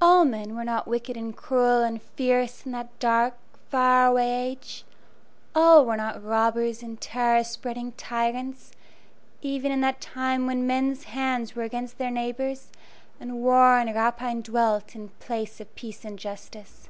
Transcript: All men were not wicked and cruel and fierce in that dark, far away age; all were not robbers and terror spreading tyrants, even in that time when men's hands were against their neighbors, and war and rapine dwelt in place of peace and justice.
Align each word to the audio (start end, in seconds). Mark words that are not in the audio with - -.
All 0.00 0.24
men 0.24 0.54
were 0.54 0.64
not 0.64 0.88
wicked 0.88 1.18
and 1.18 1.36
cruel 1.36 1.82
and 1.82 2.00
fierce 2.00 2.64
in 2.64 2.72
that 2.72 2.98
dark, 2.98 3.36
far 3.68 4.06
away 4.06 4.52
age; 4.52 4.86
all 5.54 5.84
were 5.84 5.98
not 5.98 6.24
robbers 6.24 6.82
and 6.82 6.98
terror 6.98 7.44
spreading 7.44 7.92
tyrants, 7.92 8.72
even 9.42 9.70
in 9.70 9.82
that 9.82 10.00
time 10.00 10.46
when 10.46 10.66
men's 10.66 11.04
hands 11.04 11.54
were 11.54 11.62
against 11.62 11.98
their 11.98 12.10
neighbors, 12.10 12.70
and 13.20 13.42
war 13.42 13.76
and 13.78 13.94
rapine 13.94 14.40
dwelt 14.40 14.96
in 14.96 15.10
place 15.20 15.60
of 15.60 15.74
peace 15.74 16.06
and 16.06 16.18
justice. 16.18 16.88